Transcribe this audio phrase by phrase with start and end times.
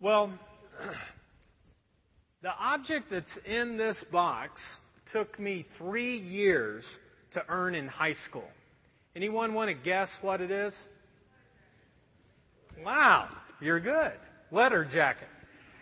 [0.00, 0.30] Well,
[2.42, 4.60] the object that's in this box
[5.12, 6.84] took me three years
[7.32, 8.48] to earn in high school.
[9.16, 10.72] Anyone want to guess what it is?
[12.84, 13.28] Wow,
[13.60, 14.12] you're good.
[14.52, 15.26] Letter jacket.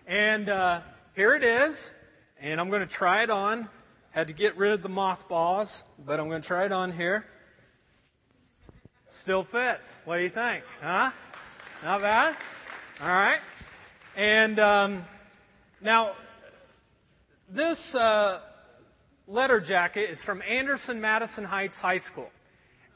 [0.06, 0.80] And uh,
[1.14, 1.76] here it is.
[2.40, 3.68] And I'm going to try it on.
[4.12, 7.26] Had to get rid of the mothballs, but I'm going to try it on here.
[9.22, 9.84] Still fits.
[10.06, 10.64] What do you think?
[10.80, 11.10] Huh?
[11.84, 12.34] Not bad?
[13.00, 13.40] All right.
[14.16, 15.04] And um,
[15.82, 16.12] now,
[17.54, 18.40] this uh,
[19.28, 22.30] letter jacket is from Anderson Madison Heights High School.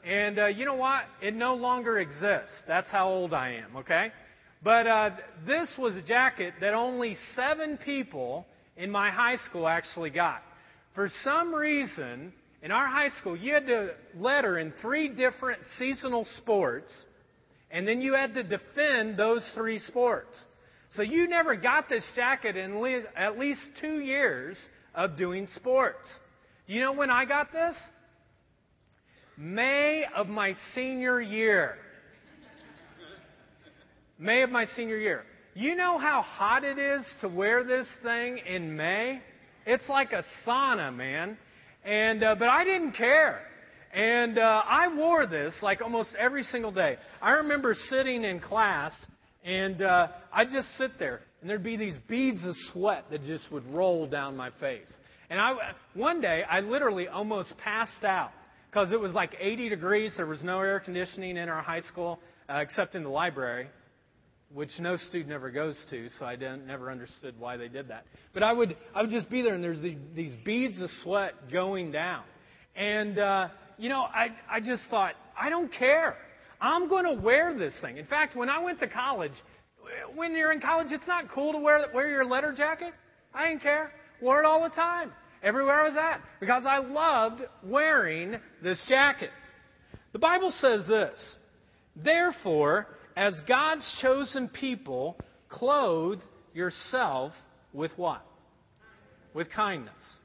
[0.03, 1.03] And uh, you know what?
[1.21, 2.63] It no longer exists.
[2.67, 4.07] That's how old I am, okay?
[4.63, 5.09] But uh,
[5.45, 10.41] this was a jacket that only seven people in my high school actually got.
[10.95, 12.33] For some reason,
[12.63, 16.91] in our high school, you had to letter in three different seasonal sports,
[17.69, 20.45] and then you had to defend those three sports.
[20.95, 22.81] So you never got this jacket in
[23.15, 24.57] at least two years
[24.93, 26.05] of doing sports.
[26.67, 27.75] You know when I got this?
[29.37, 31.75] May of my senior year.
[34.19, 35.23] May of my senior year.
[35.53, 39.21] You know how hot it is to wear this thing in May?
[39.65, 41.37] It's like a sauna, man.
[41.83, 43.41] And uh, but I didn't care.
[43.93, 46.97] And uh, I wore this like almost every single day.
[47.21, 48.93] I remember sitting in class,
[49.43, 53.51] and uh, I'd just sit there, and there'd be these beads of sweat that just
[53.51, 54.91] would roll down my face.
[55.29, 55.53] And I,
[55.93, 58.31] one day, I literally almost passed out
[58.69, 60.13] because it was like 80 degrees.
[60.17, 63.67] There was no air conditioning in our high school uh, except in the library
[64.53, 68.05] which no student ever goes to, so I didn't, never understood why they did that.
[68.33, 71.51] But I would, I would just be there, and there's the, these beads of sweat
[71.51, 72.23] going down.
[72.75, 76.17] And, uh, you know, I, I just thought, I don't care.
[76.61, 77.97] I'm going to wear this thing.
[77.97, 79.31] In fact, when I went to college,
[80.15, 82.93] when you're in college, it's not cool to wear, wear your letter jacket.
[83.33, 83.91] I didn't care.
[84.21, 89.31] Wore it all the time, everywhere I was at, because I loved wearing this jacket.
[90.13, 91.35] The Bible says this
[91.95, 95.17] Therefore, as God's chosen people,
[95.49, 96.19] clothe
[96.53, 97.33] yourself
[97.73, 98.23] with what?
[99.33, 100.17] With kindness.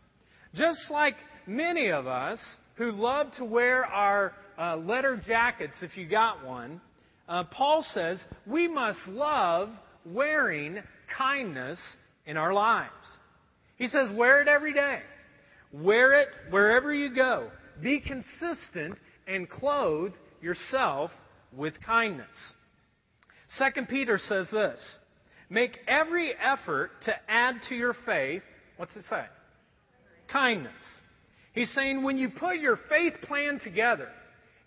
[0.54, 1.14] Just like
[1.46, 2.38] many of us
[2.74, 6.80] who love to wear our uh, letter jackets, if you got one,
[7.28, 9.70] uh, Paul says we must love
[10.04, 10.78] wearing
[11.16, 11.78] kindness
[12.26, 12.92] in our lives.
[13.76, 15.00] He says, wear it every day.
[15.72, 17.50] Wear it wherever you go.
[17.82, 18.96] Be consistent
[19.26, 21.10] and clothe yourself
[21.54, 22.52] with kindness.
[23.48, 24.98] Second Peter says this
[25.50, 28.42] Make every effort to add to your faith,
[28.76, 29.24] what's it say?
[30.32, 30.72] Kindness.
[31.52, 34.08] He's saying when you put your faith plan together,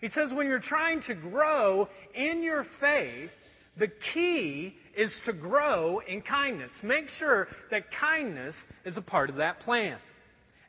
[0.00, 3.30] he says when you're trying to grow in your faith,
[3.76, 6.72] the key is to grow in kindness.
[6.82, 9.98] Make sure that kindness is a part of that plan.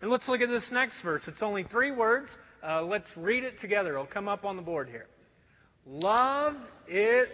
[0.01, 1.23] And let's look at this next verse.
[1.27, 2.29] It's only three words.
[2.67, 3.93] Uh, let's read it together.
[3.93, 5.07] It'll come up on the board here.
[5.85, 6.55] Love
[6.87, 7.27] is.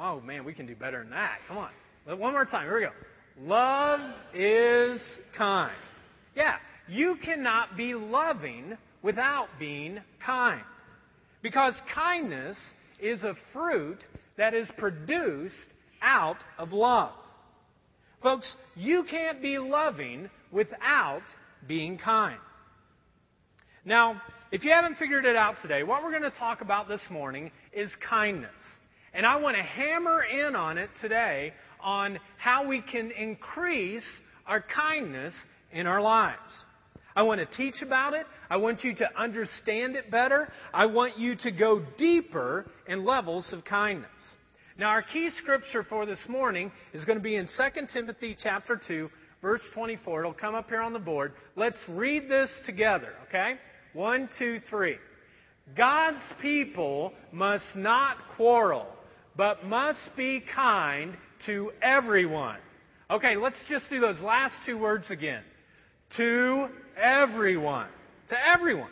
[0.00, 1.38] Oh, man, we can do better than that.
[1.48, 1.70] Come on.
[2.06, 2.66] One more time.
[2.66, 2.92] Here we go.
[3.40, 4.00] Love
[4.34, 5.00] is
[5.36, 5.76] kind.
[6.34, 6.56] Yeah,
[6.88, 10.62] you cannot be loving without being kind.
[11.42, 12.58] Because kindness
[13.00, 13.98] is a fruit
[14.36, 15.54] that is produced
[16.02, 17.12] out of love.
[18.22, 21.22] Folks, you can't be loving without
[21.66, 22.38] being kind.
[23.84, 27.02] Now, if you haven't figured it out today, what we're going to talk about this
[27.10, 28.50] morning is kindness.
[29.14, 34.06] And I want to hammer in on it today on how we can increase
[34.46, 35.34] our kindness
[35.72, 36.64] in our lives.
[37.16, 38.26] I want to teach about it.
[38.48, 40.50] I want you to understand it better.
[40.72, 44.08] I want you to go deeper in levels of kindness.
[44.78, 48.80] Now, our key scripture for this morning is going to be in 2 Timothy chapter
[48.86, 49.10] 2,
[49.42, 50.20] verse 24.
[50.20, 51.32] It'll come up here on the board.
[51.56, 53.54] Let's read this together, okay?
[53.92, 54.96] One, two, three.
[55.76, 58.86] God's people must not quarrel
[59.38, 62.58] but must be kind to everyone.
[63.08, 65.42] Okay, let's just do those last two words again.
[66.16, 67.88] To everyone.
[68.28, 68.90] To everyone.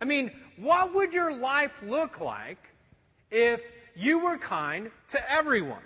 [0.00, 2.58] I mean, what would your life look like
[3.30, 3.60] if
[3.94, 5.82] you were kind to everyone?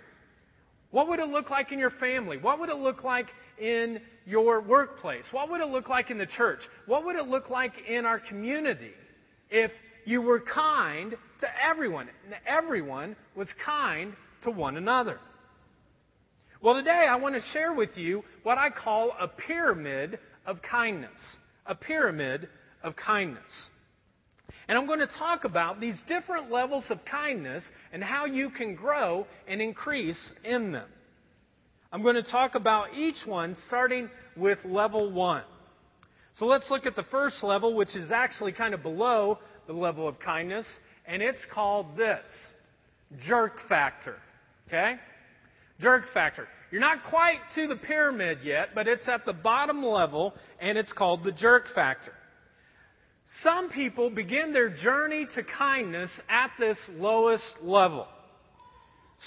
[0.91, 2.37] What would it look like in your family?
[2.37, 3.29] What would it look like
[3.59, 5.25] in your workplace?
[5.31, 6.61] What would it look like in the church?
[6.87, 8.93] What would it look like in our community
[9.51, 9.71] if
[10.05, 12.09] you were kind to everyone.
[12.25, 15.19] And everyone was kind to one another.
[16.63, 21.11] Well, today I want to share with you what I call a pyramid of kindness.
[21.67, 22.49] A pyramid
[22.83, 23.69] of kindness.
[24.69, 28.75] And I'm going to talk about these different levels of kindness and how you can
[28.75, 30.89] grow and increase in them.
[31.93, 35.43] I'm going to talk about each one starting with level one.
[36.37, 40.07] So let's look at the first level, which is actually kind of below the level
[40.07, 40.67] of kindness,
[41.07, 42.23] and it's called this
[43.27, 44.17] jerk factor.
[44.69, 44.95] Okay?
[45.81, 46.47] Jerk factor.
[46.71, 50.93] You're not quite to the pyramid yet, but it's at the bottom level, and it's
[50.93, 52.13] called the jerk factor.
[53.43, 58.07] Some people begin their journey to kindness at this lowest level.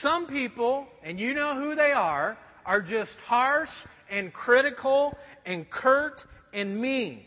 [0.01, 3.69] Some people, and you know who they are, are just harsh
[4.09, 6.21] and critical and curt
[6.53, 7.21] and mean.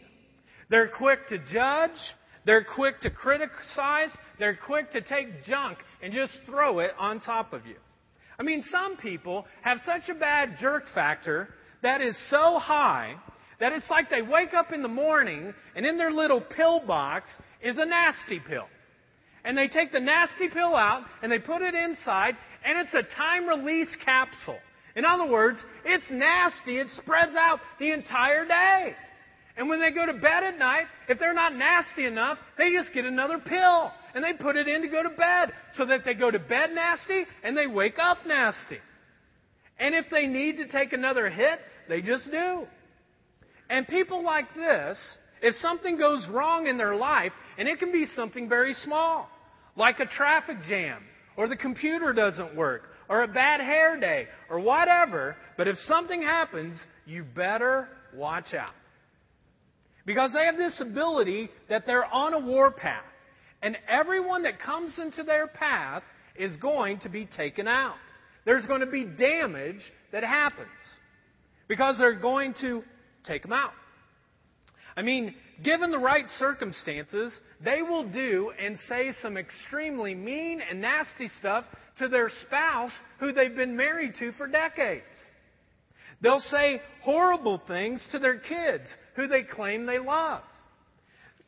[0.71, 1.99] They're quick to judge.
[2.45, 4.11] They're quick to criticize.
[4.39, 7.77] They're quick to take junk and just throw it on top of you.
[8.39, 11.49] I mean, some people have such a bad jerk factor
[11.83, 13.15] that is so high
[13.61, 17.29] that it's like they wake up in the morning and in their little pill box
[17.63, 18.67] is a nasty pill.
[19.45, 23.03] And they take the nasty pill out and they put it inside and it's a
[23.17, 24.59] time release capsule.
[24.97, 26.79] In other words, it's nasty.
[26.79, 28.97] It spreads out the entire day.
[29.57, 32.93] And when they go to bed at night, if they're not nasty enough, they just
[32.93, 36.15] get another pill and they put it in to go to bed so that they
[36.15, 38.79] go to bed nasty and they wake up nasty.
[39.79, 42.67] And if they need to take another hit, they just do.
[43.69, 44.99] And people like this,
[45.43, 49.29] if something goes wrong in their life, and it can be something very small,
[49.77, 51.03] like a traffic jam,
[51.37, 56.23] or the computer doesn't work, or a bad hair day, or whatever, but if something
[56.23, 58.73] happens, you better watch out.
[60.07, 63.03] Because they have this ability that they're on a warpath.
[63.61, 66.05] And everyone that comes into their path
[66.37, 67.97] is going to be taken out.
[68.45, 69.81] There's going to be damage
[70.13, 70.69] that happens.
[71.67, 72.85] Because they're going to
[73.27, 73.73] take them out.
[74.97, 80.81] I mean, given the right circumstances, they will do and say some extremely mean and
[80.81, 81.65] nasty stuff
[81.99, 85.05] to their spouse who they've been married to for decades.
[86.21, 88.85] They'll say horrible things to their kids
[89.15, 90.43] who they claim they love.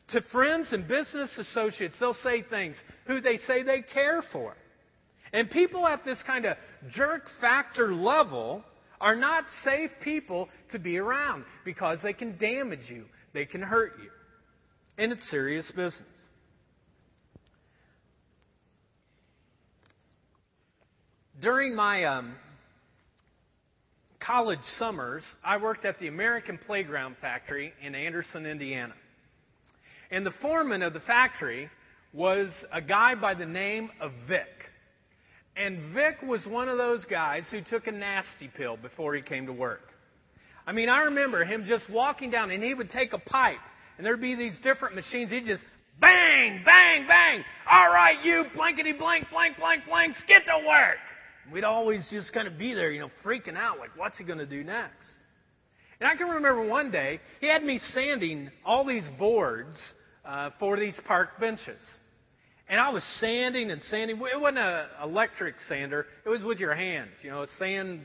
[0.09, 2.75] To friends and business associates, they'll say things
[3.05, 4.55] who they say they care for.
[5.33, 6.57] And people at this kind of
[6.91, 8.63] jerk factor level
[8.99, 13.93] are not safe people to be around because they can damage you, they can hurt
[14.01, 14.09] you.
[14.97, 16.03] And it's serious business.
[21.39, 22.35] During my um,
[24.19, 28.93] college summers, I worked at the American Playground Factory in Anderson, Indiana.
[30.11, 31.69] And the foreman of the factory
[32.13, 34.47] was a guy by the name of Vic.
[35.55, 39.45] And Vic was one of those guys who took a nasty pill before he came
[39.45, 39.81] to work.
[40.65, 43.59] I mean, I remember him just walking down, and he would take a pipe,
[43.97, 45.31] and there'd be these different machines.
[45.31, 45.63] He'd just
[45.99, 47.43] bang, bang, bang.
[47.69, 50.97] All right, you blankety blank, blank, blank, blanks, get to work.
[51.51, 54.39] We'd always just kind of be there, you know, freaking out, like, what's he going
[54.39, 55.07] to do next?
[55.99, 59.77] And I can remember one day, he had me sanding all these boards
[60.25, 61.81] uh, for these park benches.
[62.69, 64.17] And I was sanding and sanding.
[64.17, 66.05] It wasn't an electric sander.
[66.25, 67.11] It was with your hands.
[67.23, 68.01] You know, a sand.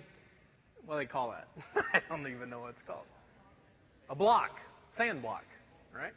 [0.86, 1.84] What do they call that?
[1.92, 3.04] I don't even know what it's called.
[4.08, 4.50] A block,
[4.96, 5.44] sand block,
[5.94, 6.12] right?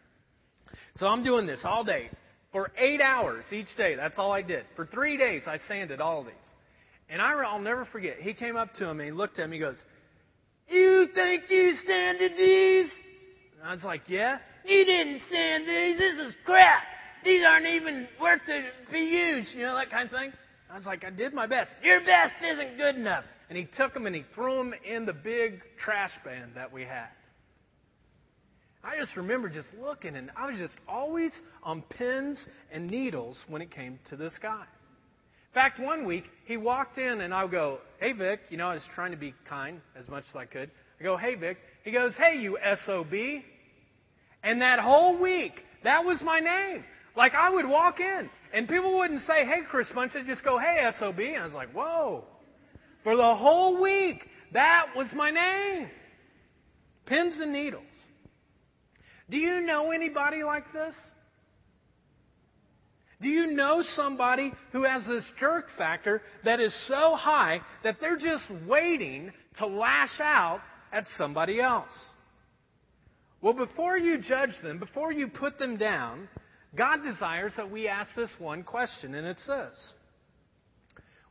[0.97, 2.09] So I'm doing this all day
[2.51, 3.95] for eight hours each day.
[3.95, 4.65] That's all I did.
[4.75, 6.33] For three days, I sanded all of these.
[7.09, 8.17] And I, I'll never forget.
[8.19, 9.57] He came up to him and he looked at me.
[9.57, 9.81] He goes,
[10.67, 12.91] "You think you sanded these?"
[13.59, 15.97] And I was like, "Yeah." You didn't sand these.
[15.97, 16.83] This is crap
[17.27, 20.31] these aren't even worth to be used, you know, that kind of thing.
[20.69, 21.71] I was like, I did my best.
[21.83, 23.23] Your best isn't good enough.
[23.49, 26.83] And he took them and he threw them in the big trash bin that we
[26.83, 27.07] had.
[28.83, 31.31] I just remember just looking, and I was just always
[31.63, 34.63] on pins and needles when it came to this guy.
[35.57, 38.85] Fact, one week he walked in, and I'll go, "Hey Vic," you know, I was
[38.93, 40.69] trying to be kind as much as I could.
[40.99, 43.11] I go, "Hey Vic." He goes, "Hey you sob,"
[44.43, 46.83] and that whole week, that was my name.
[47.15, 50.57] Like I would walk in and people wouldn't say, hey, Chris Bunch, they'd just go,
[50.57, 51.19] hey, SOB.
[51.19, 52.23] And I was like, whoa.
[53.03, 55.89] For the whole week, that was my name.
[57.05, 57.83] Pins and needles.
[59.29, 60.95] Do you know anybody like this?
[63.21, 68.17] Do you know somebody who has this jerk factor that is so high that they're
[68.17, 70.61] just waiting to lash out
[70.93, 71.91] at somebody else?
[73.41, 76.27] Well, before you judge them, before you put them down,
[76.75, 79.93] God desires that we ask this one question, and it's this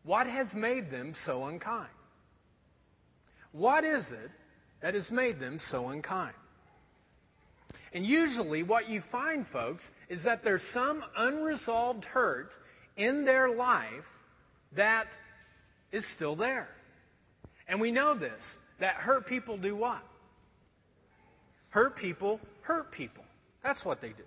[0.02, 1.88] What has made them so unkind?
[3.52, 4.30] What is it
[4.82, 6.34] that has made them so unkind?
[7.96, 12.50] And usually, what you find, folks, is that there's some unresolved hurt
[12.98, 14.04] in their life
[14.76, 15.06] that
[15.92, 16.68] is still there.
[17.66, 18.42] And we know this
[18.80, 20.02] that hurt people do what?
[21.70, 23.24] Hurt people hurt people.
[23.62, 24.24] That's what they do.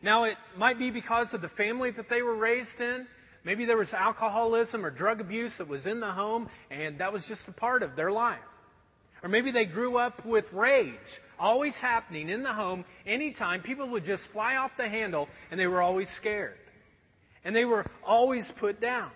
[0.00, 3.06] Now, it might be because of the family that they were raised in.
[3.44, 7.22] Maybe there was alcoholism or drug abuse that was in the home, and that was
[7.28, 8.40] just a part of their life.
[9.22, 10.94] Or maybe they grew up with rage,
[11.38, 13.62] always happening in the home, anytime.
[13.62, 16.56] People would just fly off the handle, and they were always scared.
[17.44, 19.10] And they were always put down.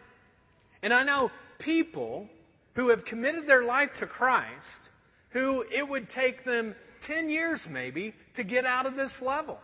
[0.83, 2.29] And I know people
[2.75, 4.89] who have committed their life to Christ
[5.37, 6.75] who it would take them
[7.07, 9.59] 10 years maybe to get out of this level.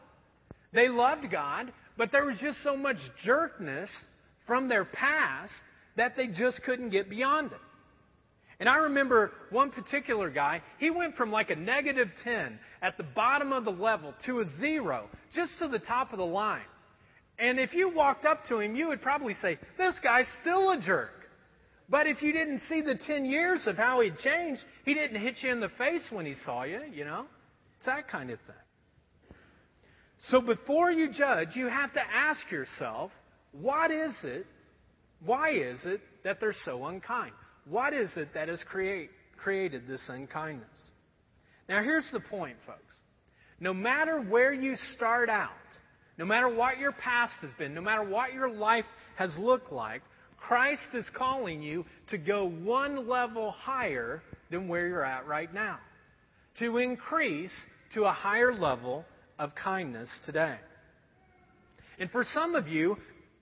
[0.73, 3.89] They loved God, but there was just so much jerkness
[4.47, 5.53] from their past
[5.97, 7.59] that they just couldn't get beyond it.
[8.61, 13.03] And I remember one particular guy, he went from like a negative 10 at the
[13.03, 16.63] bottom of the level to a zero, just to the top of the line.
[17.39, 20.81] And if you walked up to him, you would probably say, This guy's still a
[20.81, 21.11] jerk.
[21.89, 25.37] But if you didn't see the 10 years of how he'd changed, he didn't hit
[25.43, 27.27] you in the face when he saw you, you know?
[27.77, 29.37] It's that kind of thing.
[30.29, 33.11] So before you judge, you have to ask yourself,
[33.53, 34.47] what is it,
[35.25, 37.33] why is it that they're so unkind?
[37.65, 40.69] What is it that has create, created this unkindness?
[41.69, 42.81] Now, here's the point, folks.
[43.61, 45.51] No matter where you start out,
[46.19, 48.85] no matter what your past has been, no matter what your life
[49.17, 50.03] has looked like,
[50.37, 55.79] Christ is calling you to go one level higher than where you're at right now,
[56.59, 57.53] to increase
[57.95, 59.05] to a higher level
[59.39, 60.57] of kindness today.
[61.99, 62.97] And for some of you,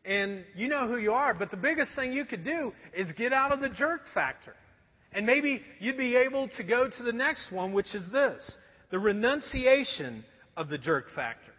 [0.04, 3.33] and you know who you are, but the biggest thing you could do is get
[3.33, 4.54] out of the jerk factor.
[5.12, 8.57] And maybe you'd be able to go to the next one, which is this
[8.90, 10.25] the renunciation
[10.57, 11.52] of the jerk factor.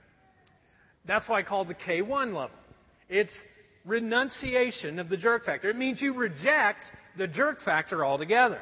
[1.05, 2.51] That's why I call it the K1 level.
[3.09, 3.33] It's
[3.85, 5.69] renunciation of the jerk factor.
[5.69, 6.83] It means you reject
[7.17, 8.61] the jerk factor altogether.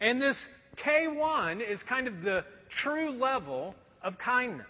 [0.00, 0.38] And this
[0.84, 2.44] K1 is kind of the
[2.82, 4.66] true level of kindness.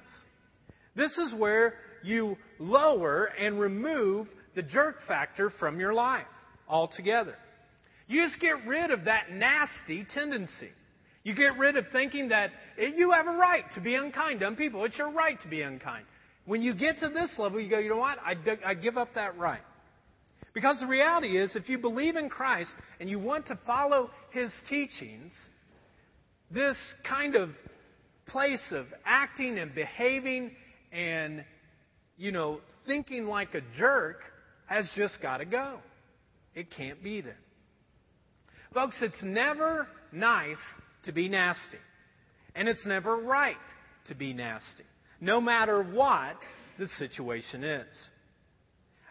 [0.96, 6.26] This is where you lower and remove the jerk factor from your life
[6.68, 7.36] altogether.
[8.08, 10.70] You just get rid of that nasty tendency.
[11.22, 14.84] You get rid of thinking that you have a right to be unkind to people.
[14.84, 16.06] It's your right to be unkind.
[16.46, 18.18] When you get to this level, you go, you know what?
[18.18, 19.60] I, I give up that right.
[20.54, 24.50] Because the reality is, if you believe in Christ and you want to follow His
[24.68, 25.32] teachings,
[26.50, 26.76] this
[27.08, 27.50] kind of
[28.26, 30.50] place of acting and behaving
[30.90, 31.44] and,
[32.20, 34.20] you know, thinking like a jerk
[34.66, 35.78] has just got to go.
[36.54, 37.38] It can't be there.
[38.74, 40.60] Folks, it's never nice
[41.04, 41.78] to be nasty.
[42.54, 43.56] And it's never right
[44.08, 44.84] to be nasty,
[45.20, 46.36] no matter what
[46.78, 47.86] the situation is.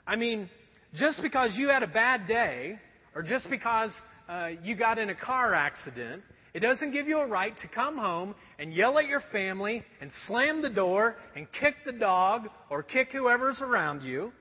[0.06, 0.48] I mean,
[0.94, 2.78] just because you had a bad day,
[3.16, 3.92] or just because
[4.28, 6.22] uh, you got in a car accident,
[6.60, 10.12] it doesn't give you a right to come home and yell at your family and
[10.28, 14.34] slam the door and kick the dog or kick whoever's around you.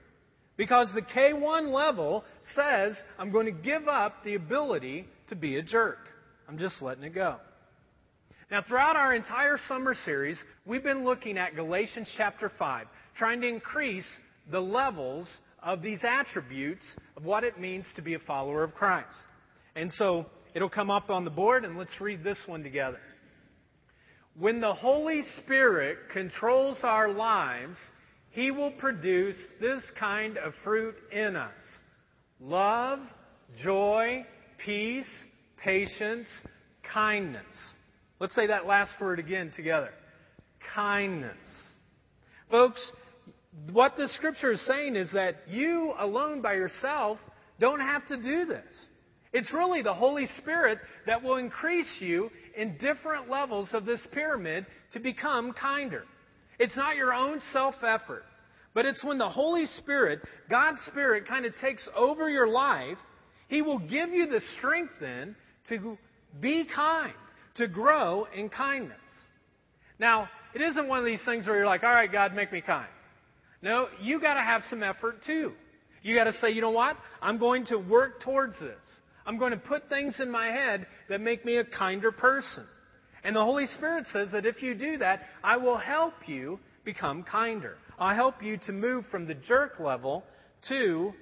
[0.57, 2.25] Because the K1 level
[2.57, 5.99] says, I'm going to give up the ability to be a jerk.
[6.49, 7.37] I'm just letting it go.
[8.51, 13.47] Now, throughout our entire summer series, we've been looking at Galatians chapter 5, trying to
[13.47, 14.09] increase
[14.51, 15.29] the levels
[15.63, 16.85] of these attributes
[17.17, 19.15] of what it means to be a follower of Christ.
[19.77, 23.01] And so, It'll come up on the board, and let's read this one together.
[24.39, 27.77] When the Holy Spirit controls our lives,
[28.31, 31.63] He will produce this kind of fruit in us
[32.41, 33.01] love,
[33.63, 34.25] joy,
[34.65, 35.09] peace,
[35.57, 36.29] patience,
[36.93, 37.45] kindness.
[38.21, 39.91] Let's say that last word again together
[40.75, 41.37] kindness.
[42.51, 42.93] Folks,
[43.73, 47.19] what the scripture is saying is that you alone by yourself
[47.59, 48.87] don't have to do this.
[49.33, 54.67] It's really the Holy Spirit that will increase you in different levels of this pyramid
[54.93, 56.05] to become kinder.
[56.59, 58.25] It's not your own self effort,
[58.75, 60.21] but it's when the Holy Spirit,
[60.51, 62.99] God's Spirit, kind of takes over your life,
[63.49, 65.37] He will give you the strength then
[65.69, 65.99] to
[66.41, 67.15] be kind,
[67.57, 68.97] to grow in kindness.
[69.99, 72.61] Now, it isn't one of these things where you're like, all right, God, make me
[72.61, 72.89] kind.
[73.61, 75.53] No, you got to have some effort too.
[76.03, 76.97] You got to say, you know what?
[77.21, 78.79] I'm going to work towards this.
[79.29, 82.65] I'm going to put things in my head that make me a kinder person.
[83.23, 87.25] And the Holy Spirit says that if you do that, I will help you become
[87.25, 87.77] kinder.
[87.99, 90.25] I'll help you to move from the jerk level
[90.71, 91.13] to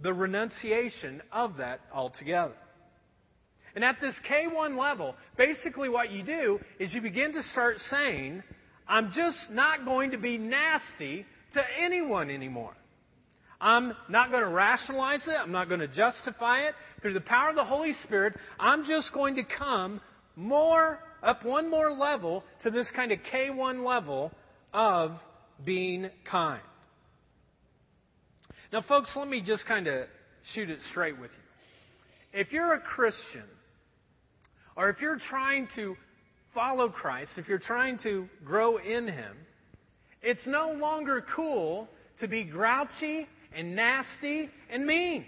[0.00, 2.54] the renunciation of that altogether.
[3.74, 8.44] And at this K1 level, basically what you do is you begin to start saying,
[8.86, 12.74] I'm just not going to be nasty to anyone anymore.
[13.62, 15.36] I'm not going to rationalize it.
[15.40, 16.74] I'm not going to justify it.
[17.00, 20.00] Through the power of the Holy Spirit, I'm just going to come
[20.34, 24.32] more, up one more level to this kind of K1 level
[24.74, 25.12] of
[25.64, 26.60] being kind.
[28.72, 30.06] Now, folks, let me just kind of
[30.54, 32.40] shoot it straight with you.
[32.40, 33.44] If you're a Christian,
[34.76, 35.94] or if you're trying to
[36.52, 39.36] follow Christ, if you're trying to grow in Him,
[40.20, 41.86] it's no longer cool
[42.18, 45.24] to be grouchy and nasty and mean.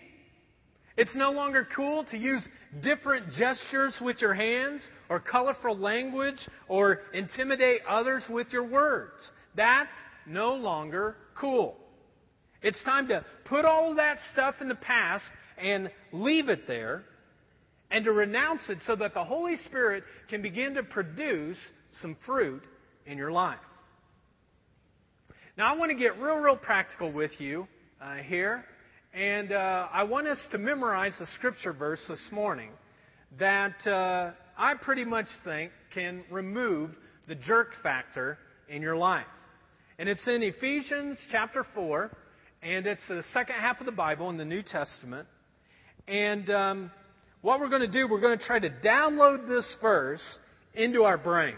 [0.96, 2.46] It's no longer cool to use
[2.82, 6.38] different gestures with your hands or colorful language
[6.68, 9.30] or intimidate others with your words.
[9.56, 9.92] That's
[10.26, 11.76] no longer cool.
[12.62, 15.24] It's time to put all of that stuff in the past
[15.58, 17.04] and leave it there
[17.90, 21.58] and to renounce it so that the Holy Spirit can begin to produce
[22.00, 22.62] some fruit
[23.06, 23.58] in your life.
[25.56, 27.68] Now, I want to get real, real practical with you
[28.00, 28.64] uh, here,
[29.12, 32.70] and uh, I want us to memorize a scripture verse this morning
[33.38, 36.90] that uh, I pretty much think can remove
[37.28, 39.26] the jerk factor in your life.
[39.98, 42.10] And it's in Ephesians chapter 4,
[42.62, 45.28] and it's the second half of the Bible in the New Testament.
[46.08, 46.90] And um,
[47.42, 50.38] what we're going to do, we're going to try to download this verse
[50.74, 51.56] into our brains.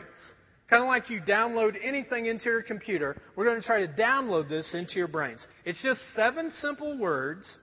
[0.69, 4.49] Kind of like you download anything into your computer, we're going to try to download
[4.49, 5.47] this into your brains.
[5.65, 7.59] It's just seven simple words,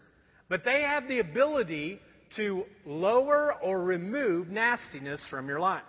[0.47, 1.99] but they have the ability
[2.37, 5.83] to lower or remove nastiness from your life.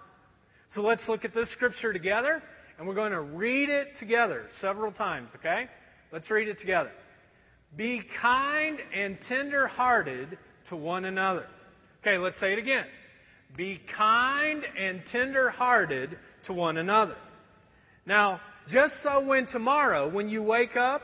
[0.75, 2.43] So let's look at this scripture together,
[2.79, 5.69] and we're going to read it together several times, okay?
[6.13, 6.91] Let's read it together.
[7.77, 10.37] Be kind and tender hearted
[10.69, 11.47] to one another.
[12.03, 12.87] Okay, let's say it again.
[13.57, 17.17] Be kind and tender hearted to one another.
[18.07, 21.03] Now, just so when tomorrow, when you wake up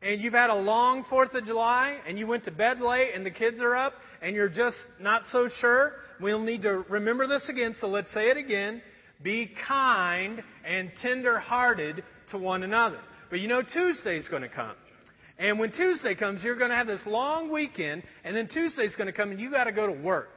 [0.00, 3.24] and you've had a long 4th of July and you went to bed late and
[3.24, 7.48] the kids are up and you're just not so sure, we'll need to remember this
[7.48, 8.82] again, so let's say it again.
[9.22, 12.98] Be kind and tender hearted to one another.
[13.30, 14.74] But you know, Tuesday's going to come.
[15.38, 19.06] And when Tuesday comes, you're going to have this long weekend, and then Tuesday's going
[19.06, 20.30] to come and you got to go to work.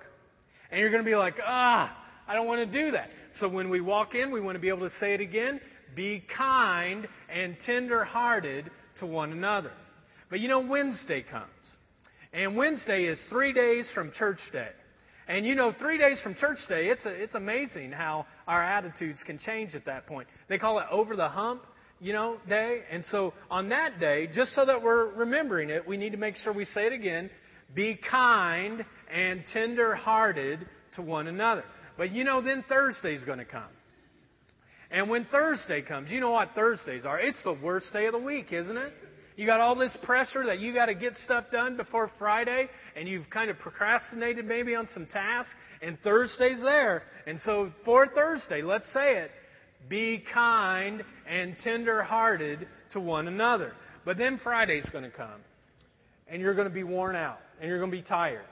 [0.71, 1.95] And you're going to be like, ah,
[2.27, 3.09] I don't want to do that.
[3.39, 5.59] So when we walk in, we want to be able to say it again
[5.95, 8.69] be kind and tender hearted
[8.99, 9.71] to one another.
[10.29, 11.45] But you know, Wednesday comes.
[12.33, 14.69] And Wednesday is three days from church day.
[15.27, 19.19] And you know, three days from church day, it's, a, it's amazing how our attitudes
[19.25, 20.27] can change at that point.
[20.49, 21.65] They call it over the hump,
[21.99, 22.81] you know, day.
[22.91, 26.35] And so on that day, just so that we're remembering it, we need to make
[26.37, 27.29] sure we say it again
[27.73, 31.63] be kind and tender hearted to one another.
[31.97, 33.63] But you know, then Thursday's going to come.
[34.91, 37.19] And when Thursday comes, you know what Thursdays are?
[37.19, 38.93] It's the worst day of the week, isn't it?
[39.35, 43.07] You got all this pressure that you got to get stuff done before Friday, and
[43.07, 47.03] you've kind of procrastinated maybe on some tasks, and Thursday's there.
[47.27, 49.31] And so for Thursday, let's say it
[49.89, 53.73] be kind and tender hearted to one another.
[54.05, 55.41] But then Friday's going to come,
[56.29, 58.45] and you're going to be worn out, and you're going to be tired.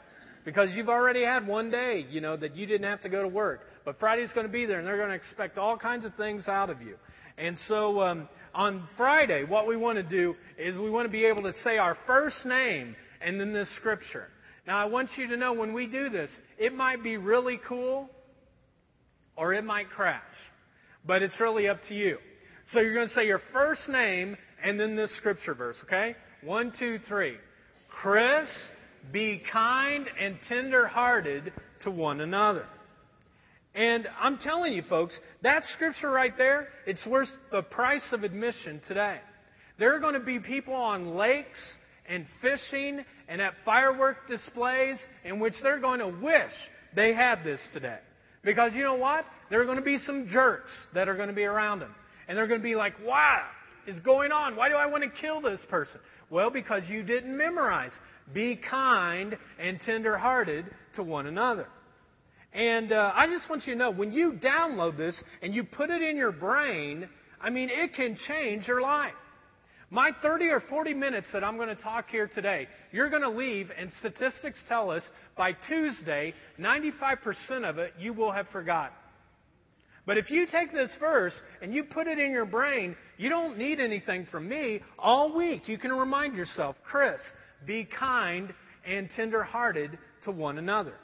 [0.45, 3.27] Because you've already had one day, you know, that you didn't have to go to
[3.27, 3.62] work.
[3.86, 6.47] But Friday's going to be there, and they're going to expect all kinds of things
[6.47, 6.95] out of you.
[7.38, 11.25] And so um, on Friday, what we want to do is we want to be
[11.25, 14.27] able to say our first name and then this scripture.
[14.67, 18.10] Now, I want you to know when we do this, it might be really cool
[19.36, 20.21] or it might crash.
[21.06, 22.17] But it's really up to you.
[22.71, 26.15] So you're going to say your first name and then this scripture verse, okay?
[26.43, 27.36] One, two, three.
[27.89, 28.47] Chris
[29.11, 32.65] be kind and tender hearted to one another.
[33.75, 38.81] And I'm telling you, folks, that scripture right there, it's worth the price of admission
[38.87, 39.19] today.
[39.79, 41.59] There are going to be people on lakes
[42.07, 46.51] and fishing and at firework displays in which they're going to wish
[46.95, 47.97] they had this today.
[48.43, 49.25] Because you know what?
[49.49, 51.95] There are going to be some jerks that are going to be around them.
[52.27, 53.41] And they're going to be like, what
[53.87, 54.55] is going on?
[54.55, 55.99] Why do I want to kill this person?
[56.29, 57.91] Well, because you didn't memorize.
[58.31, 61.67] Be kind and tenderhearted to one another.
[62.53, 65.89] And uh, I just want you to know when you download this and you put
[65.89, 67.09] it in your brain,
[67.41, 69.13] I mean, it can change your life.
[69.89, 73.29] My 30 or 40 minutes that I'm going to talk here today, you're going to
[73.29, 75.03] leave, and statistics tell us
[75.38, 78.95] by Tuesday, 95% of it you will have forgotten.
[80.05, 83.57] But if you take this verse and you put it in your brain, you don't
[83.57, 85.69] need anything from me all week.
[85.69, 87.21] You can remind yourself, Chris,
[87.65, 88.54] be kind
[88.86, 90.95] and tenderhearted to one another.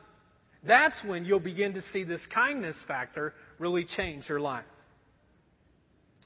[0.66, 4.66] That's when you'll begin to see this kindness factor really change your life.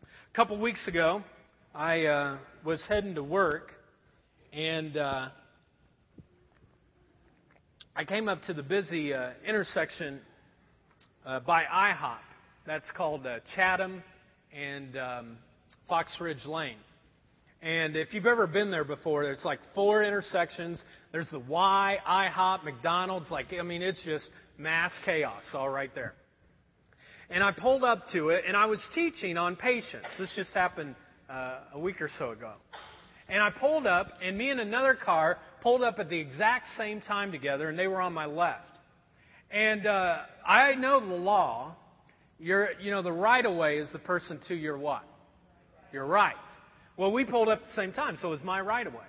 [0.01, 1.21] A couple weeks ago,
[1.75, 3.71] I uh, was heading to work,
[4.51, 5.29] and uh,
[7.95, 10.19] I came up to the busy uh, intersection
[11.25, 12.17] uh, by IHOP.
[12.65, 14.01] That's called uh, Chatham
[14.51, 15.37] and um,
[15.87, 16.77] Fox Ridge Lane.
[17.63, 20.83] And if you've ever been there before, there's like four intersections.
[21.13, 23.31] There's the Y, IHOP, McDonald's.
[23.31, 26.13] Like, I mean, it's just mass chaos all right there.
[27.29, 30.05] And I pulled up to it, and I was teaching on patience.
[30.19, 30.95] This just happened
[31.29, 32.51] uh, a week or so ago.
[33.29, 36.99] And I pulled up, and me and another car pulled up at the exact same
[36.99, 38.77] time together, and they were on my left.
[39.51, 41.77] And uh, I know the law.
[42.39, 45.03] You're, you know, the right of way is the person to your what?
[45.93, 46.35] Your right.
[46.95, 49.05] Well, we pulled up at the same time, so it was my right of way.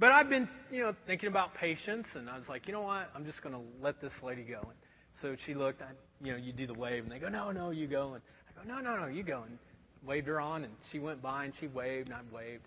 [0.00, 3.10] But I've been, you know, thinking about patience, and I was like, you know what?
[3.14, 4.60] I'm just going to let this lady go.
[4.60, 4.74] And
[5.20, 5.86] so she looked, I,
[6.20, 8.14] you know, you do the wave, and they go, no, no, you go.
[8.14, 9.44] And I go, no, no, no, you go.
[9.48, 9.58] And
[10.04, 12.64] waved her on, and she went by, and she waved, and I waved.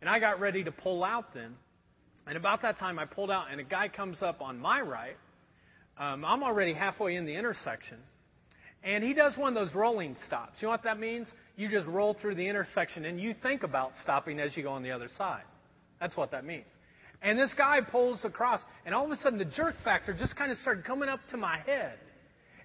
[0.00, 1.54] And I got ready to pull out then.
[2.26, 5.16] And about that time, I pulled out, and a guy comes up on my right.
[5.98, 7.98] Um, I'm already halfway in the intersection.
[8.84, 10.60] And he does one of those rolling stops.
[10.60, 11.32] You know what that means?
[11.56, 14.82] You just roll through the intersection and you think about stopping as you go on
[14.82, 15.44] the other side.
[16.00, 16.66] That's what that means.
[17.22, 20.52] And this guy pulls across, and all of a sudden the jerk factor just kind
[20.52, 21.94] of started coming up to my head.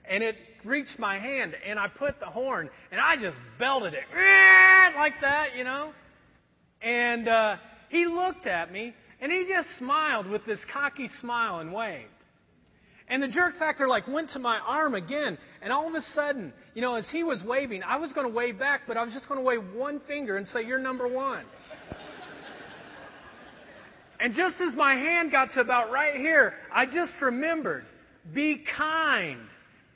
[0.03, 4.03] And it reached my hand, and I put the horn, and I just belted it
[4.97, 5.93] like that, you know.
[6.81, 7.55] And uh,
[7.87, 12.09] he looked at me, and he just smiled with this cocky smile and waved.
[13.09, 15.37] And the jerk factor like went to my arm again.
[15.61, 18.33] And all of a sudden, you know, as he was waving, I was going to
[18.33, 21.07] wave back, but I was just going to wave one finger and say, You're number
[21.07, 21.43] one.
[24.19, 27.85] and just as my hand got to about right here, I just remembered
[28.33, 29.39] be kind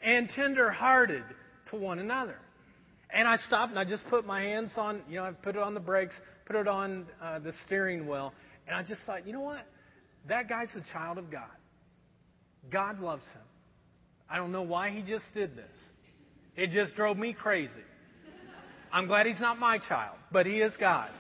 [0.02, 1.24] and tender hearted
[1.70, 2.38] to one another.
[3.12, 5.62] And I stopped and I just put my hands on, you know, I put it
[5.62, 8.34] on the brakes, put it on uh, the steering wheel.
[8.68, 9.68] And I just thought, you know what?
[10.28, 11.52] That guy's a child of God.
[12.72, 13.42] God loves him.
[14.30, 15.78] I don't know why he just did this.
[16.56, 17.74] It just drove me crazy.
[18.92, 21.12] I'm glad he's not my child, but he is God's.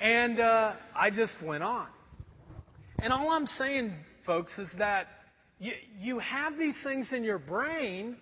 [0.00, 1.86] And uh, I just went on.
[2.98, 3.92] And all I'm saying,
[4.24, 5.08] folks, is that
[5.58, 8.16] you, you have these things in your brain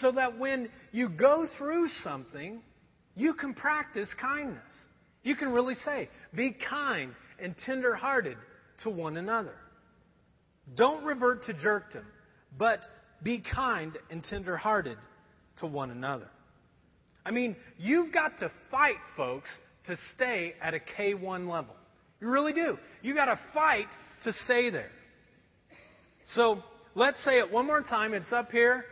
[0.00, 2.60] so that when you go through something,
[3.14, 4.62] you can practice kindness.
[5.22, 8.36] You can really say, be kind and tenderhearted
[8.84, 9.54] to one another.
[10.76, 12.04] Don't revert to jerkdom,
[12.58, 12.80] but
[13.22, 14.98] be kind and tenderhearted
[15.58, 16.28] to one another.
[17.24, 19.50] I mean, you've got to fight, folks,
[19.86, 21.74] to stay at a K1 level.
[22.20, 22.78] You really do.
[23.02, 23.88] You've got to fight
[24.24, 24.90] to stay there.
[26.34, 26.62] So
[26.94, 28.14] let's say it one more time.
[28.14, 28.84] It's up here.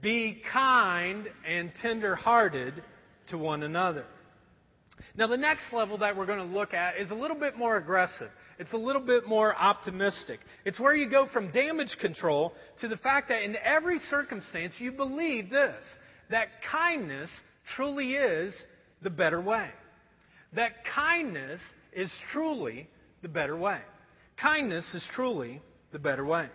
[0.00, 2.82] Be kind and tenderhearted
[3.28, 4.04] to one another.
[5.16, 7.76] Now, the next level that we're going to look at is a little bit more
[7.76, 8.30] aggressive.
[8.58, 10.40] It's a little bit more optimistic.
[10.64, 14.92] It's where you go from damage control to the fact that in every circumstance you
[14.92, 15.82] believe this
[16.30, 17.30] that kindness
[17.76, 18.54] truly is
[19.02, 19.68] the better way.
[20.54, 21.60] That kindness
[21.92, 22.88] is truly
[23.22, 23.80] the better way.
[24.40, 26.48] Kindness is truly the better way.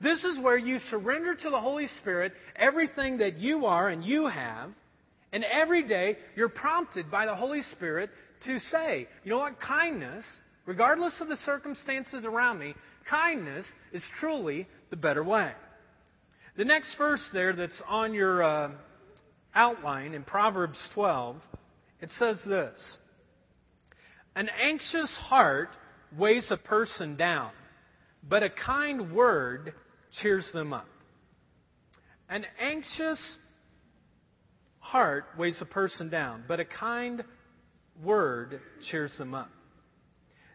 [0.00, 4.26] This is where you surrender to the Holy Spirit everything that you are and you
[4.26, 4.70] have,
[5.32, 8.10] and every day you're prompted by the Holy Spirit
[8.44, 10.24] to say, you know what, kindness
[10.66, 12.74] regardless of the circumstances around me,
[13.08, 15.52] kindness is truly the better way.
[16.56, 18.70] The next verse there that's on your uh,
[19.54, 21.36] outline in Proverbs 12,
[22.00, 22.98] it says this
[24.36, 25.70] An anxious heart
[26.16, 27.50] weighs a person down,
[28.28, 29.74] but a kind word
[30.22, 30.86] cheers them up.
[32.28, 33.20] An anxious
[34.78, 37.22] heart weighs a person down, but a kind
[38.02, 39.50] word cheers them up.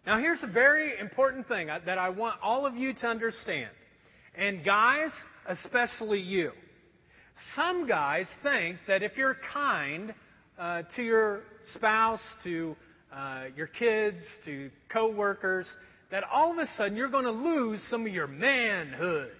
[0.09, 3.69] Now, here's a very important thing that I want all of you to understand.
[4.33, 5.11] And guys,
[5.47, 6.51] especially you.
[7.55, 10.15] Some guys think that if you're kind
[10.57, 11.41] uh, to your
[11.75, 12.75] spouse, to
[13.13, 15.67] uh, your kids, to coworkers,
[16.09, 19.33] that all of a sudden you're going to lose some of your manhood.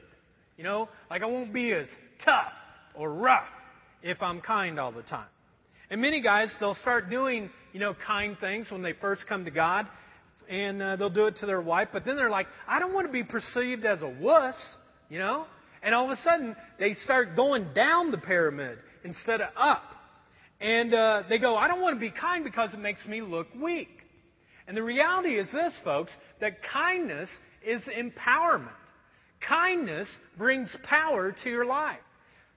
[0.56, 1.88] You know, like I won't be as
[2.24, 2.54] tough
[2.94, 3.50] or rough
[4.04, 5.30] if I'm kind all the time.
[5.90, 9.52] And many guys, they'll start doing, you know, kind things when they first come to
[9.52, 9.88] God,
[10.50, 13.08] and uh, they'll do it to their wife, but then they're like, I don't want
[13.08, 14.56] to be perceived as a wuss,
[15.10, 15.46] you know?
[15.84, 19.84] And all of a sudden, they start going down the pyramid instead of up.
[20.60, 23.48] And uh, they go, I don't want to be kind because it makes me look
[23.62, 23.90] weak.
[24.68, 27.30] And the reality is this, folks, that kindness
[27.66, 28.70] is empowerment.
[29.48, 30.08] Kindness
[30.38, 32.00] brings power to your life.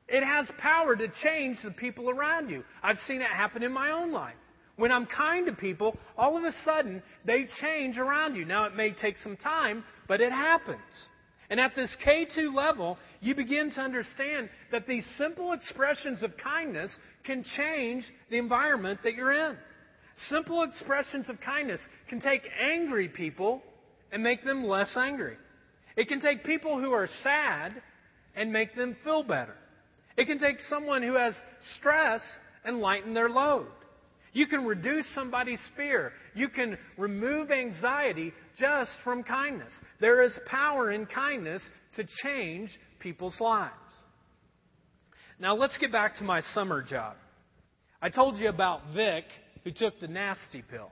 [0.08, 2.64] It has power to change the people around you.
[2.82, 4.34] I've seen it happen in my own life.
[4.76, 8.44] When I'm kind to people, all of a sudden they change around you.
[8.44, 10.80] Now, it may take some time, but it happens.
[11.50, 16.96] And at this K2 level, you begin to understand that these simple expressions of kindness
[17.24, 19.56] can change the environment that you're in.
[20.28, 23.62] Simple expressions of kindness can take angry people
[24.12, 25.36] and make them less angry.
[25.96, 27.82] It can take people who are sad
[28.34, 29.54] and make them feel better.
[30.16, 31.34] It can take someone who has
[31.76, 32.22] stress
[32.64, 33.66] and lighten their load.
[34.32, 36.12] You can reduce somebody's fear.
[36.34, 39.72] You can remove anxiety just from kindness.
[40.00, 41.62] There is power in kindness
[41.96, 43.72] to change people's lives.
[45.38, 47.16] Now let's get back to my summer job.
[48.00, 49.24] I told you about Vic,
[49.64, 50.90] who took the nasty pill.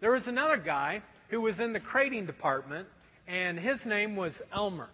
[0.00, 2.88] There was another guy who was in the crating department,
[3.28, 4.88] and his name was Elmer.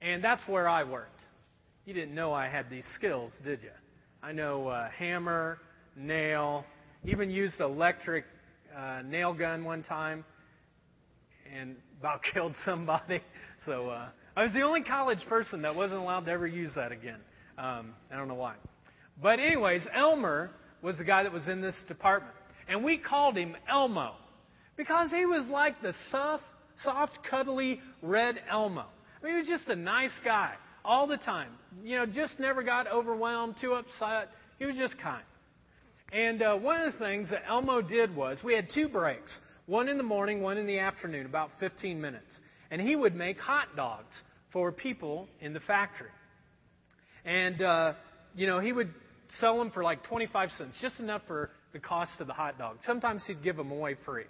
[0.00, 1.22] And that's where I worked.
[1.84, 3.70] You didn't know I had these skills, did you?
[4.22, 5.58] I know uh, hammer,
[5.96, 6.64] nail,
[7.08, 8.24] even used electric
[8.76, 10.24] uh, nail gun one time
[11.58, 13.22] and about killed somebody.
[13.64, 16.92] So uh, I was the only college person that wasn't allowed to ever use that
[16.92, 17.20] again.
[17.56, 18.54] Um, I don't know why.
[19.20, 20.50] But anyways, Elmer
[20.82, 22.34] was the guy that was in this department,
[22.68, 24.14] and we called him Elmo
[24.76, 26.44] because he was like the soft,
[26.84, 28.84] soft, cuddly red Elmo.
[29.20, 31.50] I mean, he was just a nice guy all the time.
[31.82, 34.28] You know, just never got overwhelmed, too upset.
[34.58, 35.24] He was just kind.
[36.12, 39.88] And uh, one of the things that Elmo did was we had two breaks, one
[39.88, 42.40] in the morning, one in the afternoon, about 15 minutes.
[42.70, 44.14] And he would make hot dogs
[44.52, 46.10] for people in the factory.
[47.24, 47.92] And, uh,
[48.34, 48.90] you know, he would
[49.40, 52.78] sell them for like 25 cents, just enough for the cost of the hot dog.
[52.86, 54.24] Sometimes he'd give them away free.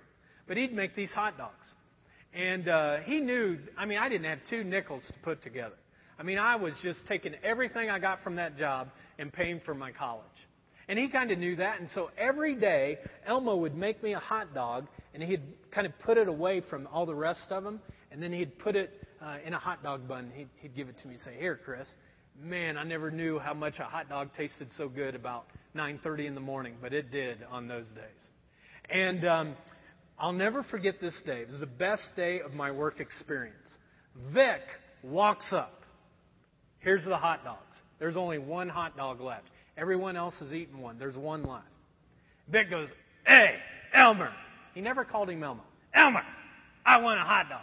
[0.49, 1.75] But he'd make these hot dogs.
[2.35, 5.77] And uh, he knew, I mean, I didn't have two nickels to put together.
[6.19, 8.89] I mean, I was just taking everything I got from that job
[9.19, 10.25] and paying for my college.
[10.89, 11.81] And he kind of knew that.
[11.81, 15.93] And so every day, Elmo would make me a hot dog, and he'd kind of
[16.01, 17.81] put it away from all the rest of them.
[18.11, 18.91] And then he'd put it
[19.23, 20.33] uh, in a hot dog bun.
[20.35, 21.87] He'd, he'd give it to me and say, Here, Chris.
[22.41, 26.35] Man, I never knew how much a hot dog tasted so good about 9.30 in
[26.37, 28.31] the morning, but it did on those days.
[28.89, 29.57] And um,
[30.19, 31.41] I'll never forget this day.
[31.41, 33.77] It was the best day of my work experience.
[34.33, 34.61] Vic
[35.03, 35.83] walks up.
[36.79, 37.77] Here's the hot dogs.
[37.99, 39.49] There's only one hot dog left.
[39.79, 40.99] Everyone else has eaten one.
[40.99, 41.65] There's one left.
[42.51, 42.89] Vic goes,
[43.25, 43.55] Hey,
[43.95, 44.33] Elmer.
[44.75, 45.63] He never called him Elmo.
[45.95, 46.23] Elmer,
[46.85, 47.63] I want a hot dog.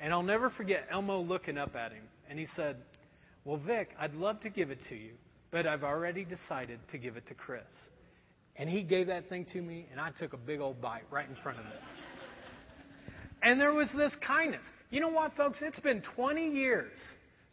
[0.00, 2.04] And I'll never forget Elmo looking up at him.
[2.28, 2.76] And he said,
[3.44, 5.10] Well, Vic, I'd love to give it to you,
[5.50, 7.62] but I've already decided to give it to Chris.
[8.56, 11.28] And he gave that thing to me, and I took a big old bite right
[11.28, 11.72] in front of him.
[13.42, 14.64] And there was this kindness.
[14.90, 15.60] You know what, folks?
[15.62, 16.98] It's been 20 years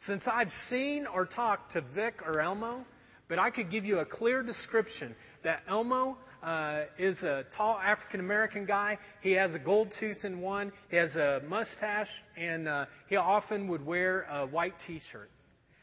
[0.06, 2.84] since I've seen or talked to Vic or Elmo,
[3.28, 8.20] but I could give you a clear description that Elmo uh, is a tall African
[8.20, 8.98] American guy.
[9.22, 10.72] He has a gold tooth in one.
[10.90, 15.30] He has a mustache, and uh, he often would wear a white T-shirt.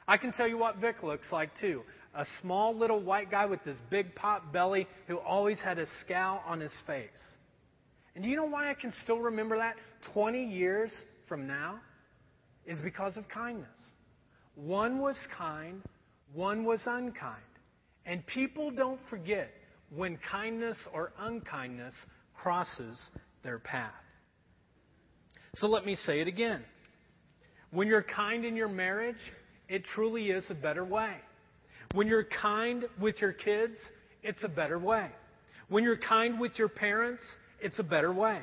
[0.07, 1.83] I can tell you what Vic looks like too.
[2.15, 6.43] A small little white guy with this big pot belly who always had a scowl
[6.47, 7.09] on his face.
[8.15, 9.75] And do you know why I can still remember that
[10.13, 10.93] 20 years
[11.29, 11.81] from now?
[12.67, 13.67] Is because of kindness.
[14.55, 15.83] One was kind,
[16.35, 17.41] one was unkind.
[18.07, 19.51] And people don't forget
[19.95, 21.95] when kindness or unkindness
[22.35, 23.09] crosses
[23.43, 23.93] their path.
[25.55, 26.63] So let me say it again.
[27.71, 29.17] When you're kind in your marriage,
[29.69, 31.15] it truly is a better way.
[31.95, 33.77] When you're kind with your kids,
[34.23, 35.09] it's a better way.
[35.69, 37.23] When you're kind with your parents,
[37.61, 38.41] it's a better way.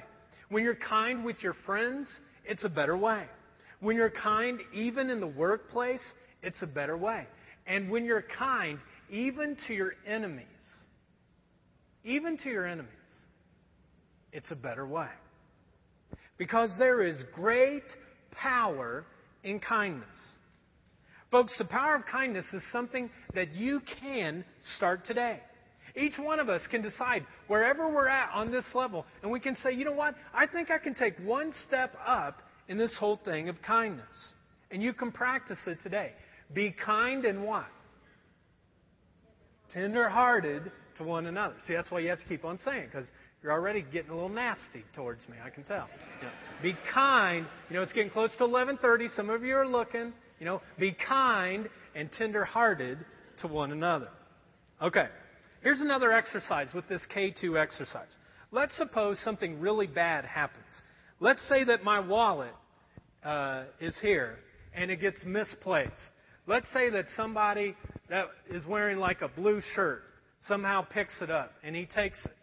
[0.49, 2.07] When you're kind with your friends,
[2.45, 3.25] it's a better way.
[3.79, 6.01] When you're kind even in the workplace,
[6.41, 7.27] it's a better way.
[7.67, 10.45] And when you're kind, even to your enemies,
[12.03, 12.89] even to your enemies,
[14.33, 15.09] it's a better way.
[16.37, 17.83] Because there is great
[18.31, 19.05] power
[19.43, 20.07] in kindness.
[21.29, 24.43] Folks, the power of kindness is something that you can
[24.75, 25.39] start today.
[25.95, 29.55] Each one of us can decide wherever we're at on this level, and we can
[29.57, 30.15] say, you know what?
[30.33, 34.33] I think I can take one step up in this whole thing of kindness.
[34.71, 36.13] And you can practice it today.
[36.53, 37.67] Be kind and what?
[39.73, 41.55] Tender-hearted to one another.
[41.67, 43.09] See, that's why you have to keep on saying because
[43.41, 45.35] you're already getting a little nasty towards me.
[45.43, 45.87] I can tell.
[46.19, 47.45] You know, be kind.
[47.69, 49.15] You know, it's getting close to 11:30.
[49.15, 50.13] Some of you are looking.
[50.39, 52.99] You know, be kind and tender-hearted
[53.41, 54.09] to one another.
[54.81, 55.07] Okay.
[55.61, 58.17] Here's another exercise with this K2 exercise.
[58.51, 60.65] Let's suppose something really bad happens.
[61.19, 62.53] Let's say that my wallet
[63.23, 64.39] uh, is here
[64.73, 65.91] and it gets misplaced.
[66.47, 67.75] Let's say that somebody
[68.09, 70.03] that is wearing like a blue shirt
[70.47, 72.35] somehow picks it up and he takes it.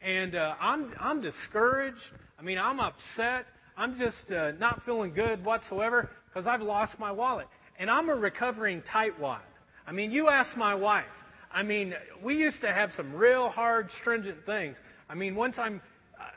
[0.00, 1.98] and uh, I'm I'm discouraged.
[2.38, 3.46] I mean, I'm upset.
[3.76, 7.46] I'm just uh, not feeling good whatsoever because I've lost my wallet,
[7.78, 9.40] and I'm a recovering tightwad.
[9.86, 11.04] I mean, you ask my wife.
[11.52, 14.76] I mean, we used to have some real hard, stringent things.
[15.08, 15.80] I mean, one time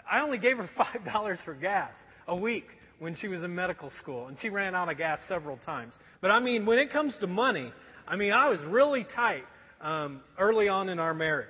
[0.09, 1.93] I only gave her five dollars for gas
[2.27, 2.65] a week
[2.99, 5.93] when she was in medical school, and she ran out of gas several times.
[6.21, 7.71] But I mean, when it comes to money,
[8.07, 9.43] I mean, I was really tight
[9.81, 11.47] um, early on in our marriage.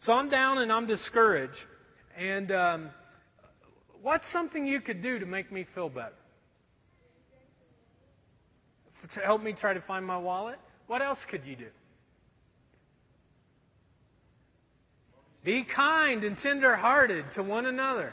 [0.00, 1.58] So I'm down and I'm discouraged.
[2.16, 2.90] And um,
[4.02, 6.14] what's something you could do to make me feel better?
[9.14, 10.58] To help me try to find my wallet?
[10.86, 11.68] What else could you do?
[15.44, 18.12] Be kind and tender-hearted to one another.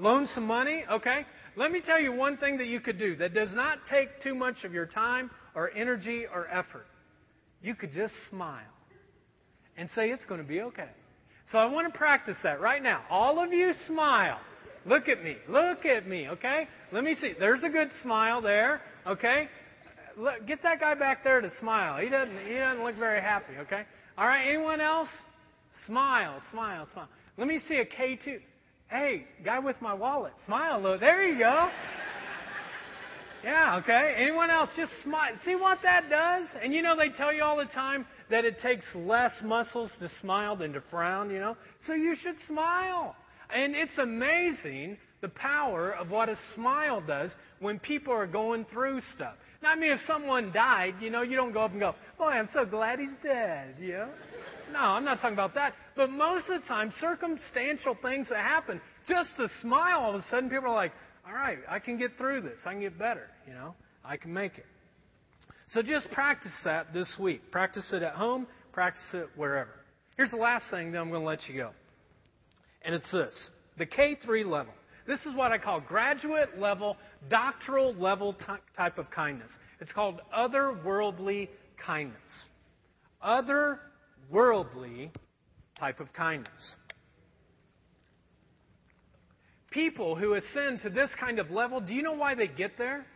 [0.00, 1.26] Loan some money, okay?
[1.56, 4.34] Let me tell you one thing that you could do that does not take too
[4.34, 6.86] much of your time or energy or effort.
[7.62, 8.60] You could just smile
[9.76, 10.88] and say it's going to be okay.
[11.52, 13.02] So I want to practice that right now.
[13.10, 14.38] All of you smile.
[14.86, 15.36] Look at me.
[15.48, 16.66] Look at me, okay?
[16.92, 17.34] Let me see.
[17.38, 19.48] There's a good smile there, okay?
[20.16, 22.00] Look, get that guy back there to smile.
[22.00, 23.82] He doesn't he doesn't look very happy, okay?
[24.16, 25.08] All right, anyone else?
[25.86, 27.08] Smile, smile, smile.
[27.36, 28.40] Let me see a K2.
[28.90, 30.82] Hey, guy with my wallet, smile.
[30.82, 31.70] Look, there you go.
[33.44, 34.14] Yeah, okay.
[34.18, 34.68] Anyone else?
[34.76, 35.30] Just smile.
[35.44, 36.48] See what that does?
[36.60, 40.10] And you know, they tell you all the time that it takes less muscles to
[40.20, 41.56] smile than to frown, you know?
[41.86, 43.14] So you should smile.
[43.54, 49.00] And it's amazing the power of what a smile does when people are going through
[49.14, 49.36] stuff.
[49.62, 52.30] Now, I mean, if someone died, you know, you don't go up and go, Boy,
[52.30, 54.08] I'm so glad he's dead, you know?
[54.72, 55.74] No, I'm not talking about that.
[55.96, 60.24] But most of the time, circumstantial things that happen, just a smile, all of a
[60.30, 60.92] sudden people are like,
[61.26, 62.58] all right, I can get through this.
[62.64, 63.74] I can get better, you know?
[64.04, 64.66] I can make it.
[65.72, 67.50] So just practice that this week.
[67.52, 69.70] Practice it at home, practice it wherever.
[70.16, 71.70] Here's the last thing, then I'm going to let you go.
[72.82, 74.72] And it's this the K3 level.
[75.06, 76.96] This is what I call graduate level,
[77.28, 78.44] doctoral level t-
[78.76, 79.50] type of kindness.
[79.80, 81.48] It's called otherworldly
[81.84, 82.48] kindness.
[84.32, 85.10] Otherworldly
[85.78, 86.74] type of kindness.
[89.70, 93.06] People who ascend to this kind of level, do you know why they get there?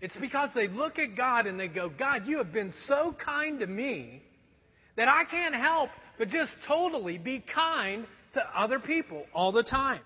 [0.00, 3.58] It's because they look at God and they go, God, you have been so kind
[3.60, 4.22] to me
[4.96, 10.00] that I can't help but just totally be kind to other people all the time.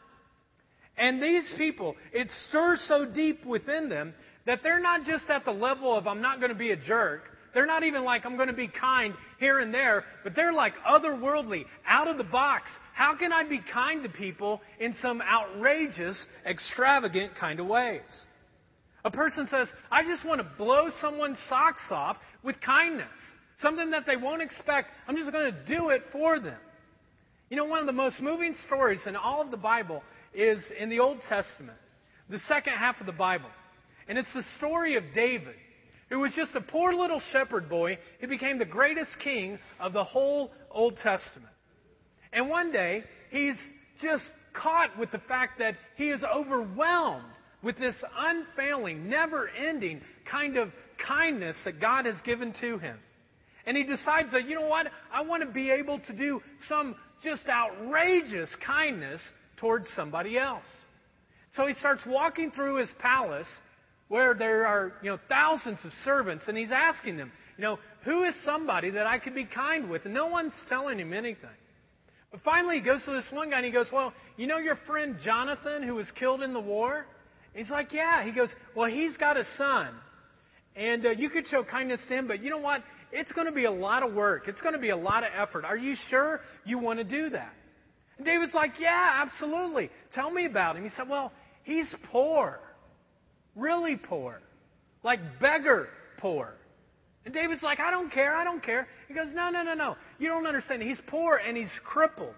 [0.97, 4.15] And these people, it stirs so deep within them
[4.47, 7.23] that they're not just at the level of, I'm not going to be a jerk.
[7.55, 10.75] They're not even like, I'm going to be kind here and there, but they're like
[10.89, 12.71] otherworldly, out of the box.
[12.95, 18.01] How can I be kind to people in some outrageous, extravagant kind of ways?
[19.05, 23.07] A person says, I just want to blow someone's socks off with kindness.
[23.61, 24.91] Something that they won't expect.
[25.07, 26.59] I'm just going to do it for them.
[27.51, 30.03] You know, one of the most moving stories in all of the Bible
[30.35, 31.77] is in the Old Testament,
[32.31, 33.51] the second half of the Bible.
[34.09, 35.55] And it's the story of David,
[36.13, 40.05] who was just a poor little shepherd boy who became the greatest king of the
[40.05, 41.49] whole Old Testament.
[42.35, 43.57] And one day, he's
[44.03, 44.23] just
[44.53, 47.25] caught with the fact that he is overwhelmed
[47.63, 52.99] with this unfailing, never ending kind of kindness that God has given to him.
[53.65, 54.89] And he decides that, you know what?
[55.11, 56.95] I want to be able to do some
[57.25, 59.21] just outrageous kindness
[59.57, 60.65] towards somebody else.
[61.57, 63.49] So he starts walking through his palace
[64.13, 68.25] where there are, you know, thousands of servants and he's asking them, you know, who
[68.25, 70.05] is somebody that I could be kind with?
[70.05, 71.49] And no one's telling him anything.
[72.31, 74.77] But finally he goes to this one guy and he goes, well, you know your
[74.87, 77.07] friend Jonathan who was killed in the war?
[77.55, 78.23] He's like, yeah.
[78.23, 79.89] He goes, well, he's got a son.
[80.77, 82.83] And uh, you could show kindness to him, but you know what?
[83.13, 84.47] It's going to be a lot of work.
[84.47, 85.65] It's going to be a lot of effort.
[85.65, 87.55] Are you sure you want to do that?
[88.19, 89.89] And David's like, yeah, absolutely.
[90.15, 90.85] Tell me about him.
[90.85, 91.33] He said, well,
[91.65, 92.61] he's poor.
[93.57, 94.41] Really poor.
[95.03, 95.89] Like beggar
[96.19, 96.55] poor.
[97.25, 98.89] And David's like, I don't care, I don't care.
[99.09, 99.97] He goes, No, no, no, no.
[100.19, 100.83] You don't understand.
[100.83, 102.35] He's poor and he's crippled.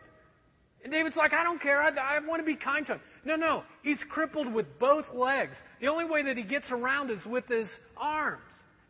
[0.83, 1.81] And David's like, I don't care.
[1.81, 3.00] I, I want to be kind to him.
[3.25, 3.62] No, no.
[3.83, 5.56] He's crippled with both legs.
[5.81, 8.42] The only way that he gets around is with his arms.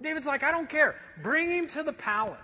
[0.03, 0.97] David's like, I don't care.
[1.23, 2.39] Bring him to the palace.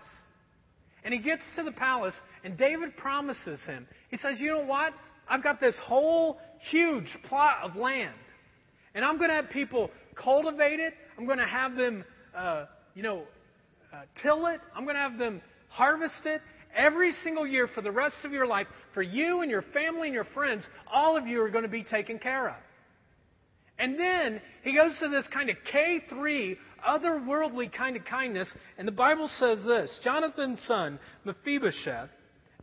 [1.03, 2.15] And he gets to the palace,
[2.45, 4.93] and David promises him, he says, You know what?
[5.29, 6.39] I've got this whole
[6.71, 8.15] huge plot of land.
[8.95, 10.95] And I'm going to have people cultivate it.
[11.19, 12.05] I'm going to have them,
[12.37, 13.23] uh, you know,
[13.93, 14.61] uh, till it.
[14.75, 16.41] I'm going to have them harvest it
[16.75, 18.67] every single year for the rest of your life.
[18.95, 21.85] For you and your family and your friends, all of you are going to be
[21.85, 22.57] taken care of.
[23.79, 28.55] And then he goes to this kind of K3 otherworldly kind of kindness.
[28.77, 32.11] And the Bible says this Jonathan's son, Mephibosheth,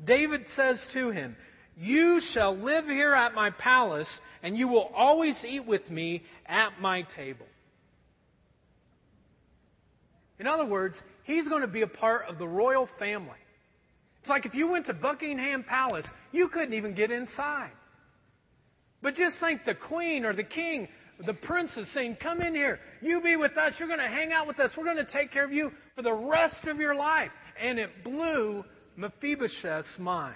[0.06, 1.36] David says to him,
[1.80, 4.10] You shall live here at my palace,
[4.42, 7.46] and you will always eat with me at my table.
[10.40, 13.38] In other words, he's going to be a part of the royal family.
[14.22, 17.72] It's like if you went to Buckingham Palace, you couldn't even get inside.
[19.02, 20.88] But just think the queen or the king,
[21.26, 22.80] the prince is saying, Come in here.
[23.02, 23.74] You be with us.
[23.78, 24.72] You're going to hang out with us.
[24.76, 27.32] We're going to take care of you for the rest of your life.
[27.62, 28.64] And it blew
[28.98, 30.36] Mephibosheth's mind.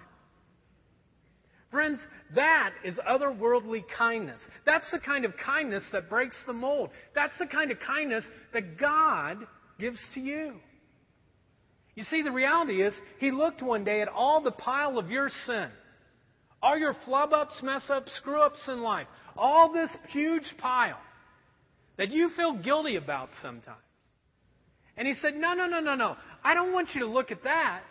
[1.72, 2.00] Friends,
[2.36, 4.46] that is otherworldly kindness.
[4.66, 6.90] That's the kind of kindness that breaks the mold.
[7.16, 9.38] That's the kind of kindness that God
[9.80, 10.56] gives to you.
[11.96, 15.30] You see, the reality is, He looked one day at all the pile of your
[15.46, 15.70] sin,
[16.62, 19.08] all your flub ups, mess ups, screw ups in life,
[19.38, 21.00] all this huge pile
[21.98, 23.78] that you feel guilty about sometimes.
[24.98, 26.18] And He said, No, no, no, no, no.
[26.44, 27.82] I don't want you to look at that.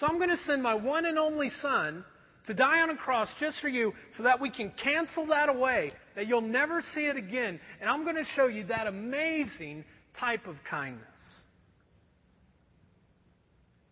[0.00, 2.04] So I'm going to send my one and only Son
[2.46, 5.92] to die on a cross just for you so that we can cancel that away,
[6.14, 7.60] that you'll never see it again.
[7.80, 9.84] And I'm going to show you that amazing
[10.18, 11.04] type of kindness.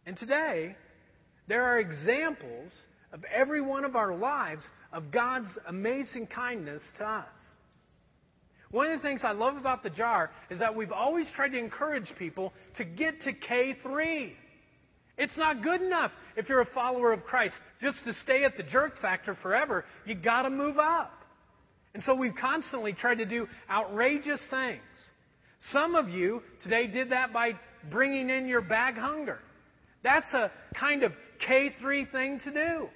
[0.06, 0.76] And today,
[1.48, 2.72] there are examples
[3.12, 7.36] of every one of our lives of God's amazing kindness to us.
[8.70, 11.58] One of the things I love about the jar is that we've always tried to
[11.58, 14.32] encourage people to get to K3.
[15.16, 18.64] It's not good enough if you're a follower of Christ just to stay at the
[18.64, 19.84] jerk factor forever.
[20.04, 21.12] You got to move up.
[21.94, 24.82] And so we've constantly tried to do outrageous things.
[25.72, 27.52] Some of you today did that by
[27.90, 29.38] bringing in your bag hunger.
[30.02, 31.12] That's a kind of
[31.46, 32.88] K3 thing to do.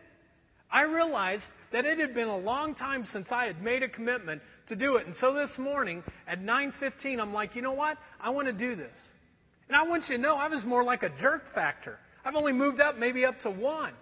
[0.71, 4.43] I realized that it had been a long time since I had made a commitment
[4.69, 5.07] to do it.
[5.07, 7.97] And so this morning at 9:15 I'm like, "You know what?
[8.21, 8.97] I want to do this."
[9.69, 11.99] And I want you to know I was more like a jerk factor.
[12.29, 13.95] I've only moved up maybe up to one.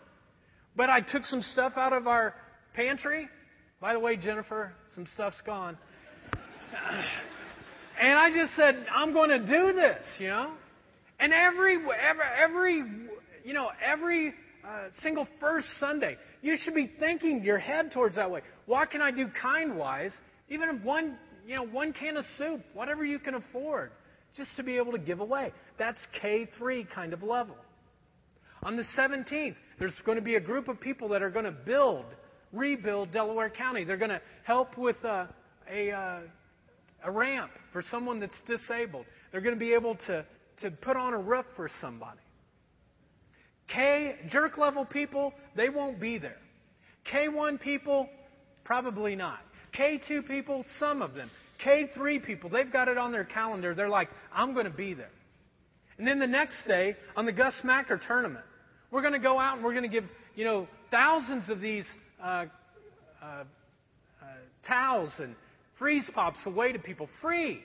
[0.74, 2.34] But I took some stuff out of our
[2.74, 3.28] pantry.
[3.80, 5.78] By the way, Jennifer, some stuff's gone.
[8.00, 10.50] and I just said, I'm going to do this, you know?
[11.20, 12.84] And every, every, every
[13.44, 14.34] you know, every
[14.66, 18.40] uh, single first Sunday, you should be thinking your head towards that way.
[18.66, 20.12] What can I do kind wise?
[20.48, 21.16] Even if one,
[21.46, 23.92] you know, one can of soup, whatever you can afford,
[24.36, 25.52] just to be able to give away.
[25.78, 27.54] That's K3 kind of level.
[28.66, 31.52] On the 17th, there's going to be a group of people that are going to
[31.52, 32.04] build,
[32.52, 33.84] rebuild Delaware County.
[33.84, 35.28] They're going to help with a,
[35.72, 36.18] a, uh,
[37.04, 39.06] a ramp for someone that's disabled.
[39.30, 40.26] They're going to be able to,
[40.62, 42.18] to put on a roof for somebody.
[43.68, 46.38] K, jerk level people, they won't be there.
[47.12, 48.08] K1 people,
[48.64, 49.38] probably not.
[49.78, 51.30] K2 people, some of them.
[51.64, 53.76] K3 people, they've got it on their calendar.
[53.76, 55.12] They're like, I'm going to be there.
[55.98, 58.44] And then the next day, on the Gus Macker tournament,
[58.91, 61.87] we're going to go out and we're going to give, you know, thousands of these
[62.22, 62.47] uh,
[63.22, 63.45] uh, uh,
[64.66, 65.34] towels and
[65.78, 67.61] freeze pops away to people free.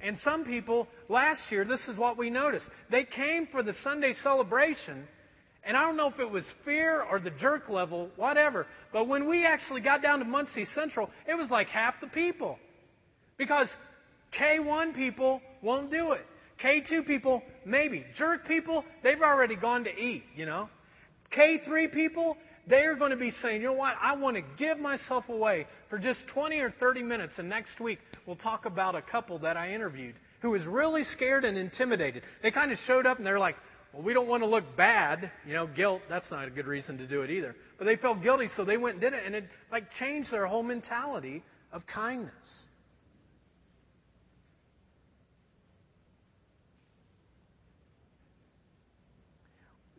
[0.00, 2.68] And some people, last year, this is what we noticed.
[2.90, 5.06] They came for the Sunday celebration,
[5.64, 9.28] and I don't know if it was fear or the jerk level, whatever, but when
[9.28, 12.58] we actually got down to Muncie Central, it was like half the people.
[13.38, 13.68] Because
[14.38, 16.26] K1 people won't do it.
[16.62, 18.04] K2 people, maybe.
[18.16, 20.68] Jerk people, they've already gone to eat, you know.
[21.36, 22.36] K3 people,
[22.66, 25.98] they're going to be saying, you know what, I want to give myself away for
[25.98, 27.34] just 20 or 30 minutes.
[27.38, 31.44] And next week, we'll talk about a couple that I interviewed who was really scared
[31.44, 32.22] and intimidated.
[32.42, 33.56] They kind of showed up and they're like,
[33.92, 35.30] well, we don't want to look bad.
[35.46, 37.56] You know, guilt, that's not a good reason to do it either.
[37.78, 39.22] But they felt guilty, so they went and did it.
[39.24, 41.42] And it like changed their whole mentality
[41.72, 42.32] of kindness.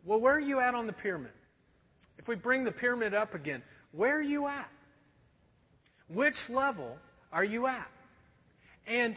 [0.06, 1.32] Well, where are you at on the pyramid?
[2.18, 4.70] If we bring the pyramid up again, where are you at?
[6.08, 6.96] Which level
[7.32, 7.88] are you at?
[8.86, 9.16] And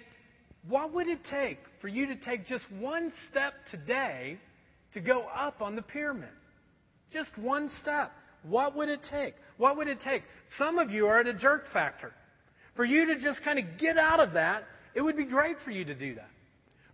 [0.67, 4.39] what would it take for you to take just one step today
[4.95, 6.29] to go up on the pyramid?
[7.13, 8.11] Just one step.
[8.41, 9.35] What would it take?
[9.57, 10.23] What would it take?
[10.57, 12.11] Some of you are at a jerk factor.
[12.75, 14.63] For you to just kind of get out of that,
[14.95, 16.29] it would be great for you to do that.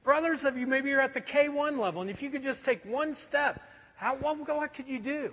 [0.03, 2.59] For others of you, maybe you're at the K1 level, and if you could just
[2.65, 3.59] take one step
[3.95, 5.31] how, what, what could you do?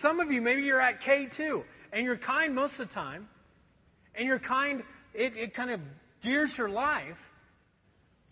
[0.00, 3.28] Some of you, maybe you're at K2, and you're kind most of the time,
[4.14, 4.82] and you're kind,
[5.14, 5.80] it, it kind of
[6.22, 7.16] gears your life,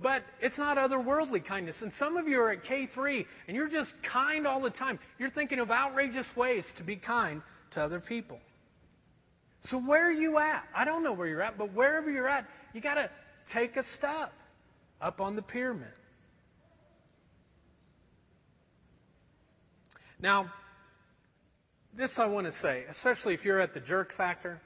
[0.01, 1.77] but it's not otherworldly kindness.
[1.81, 4.99] And some of you are at K3, and you're just kind all the time.
[5.19, 8.39] You're thinking of outrageous ways to be kind to other people.
[9.65, 10.65] So where are you at?
[10.75, 13.11] I don't know where you're at, but wherever you're at, you got to
[13.53, 14.33] take a step
[15.01, 15.89] up on the pyramid.
[20.21, 20.51] Now,
[21.97, 24.61] this I want to say, especially if you're at the jerk factor,